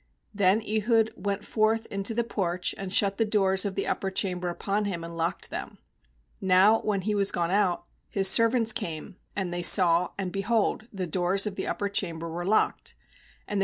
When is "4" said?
13.57-13.57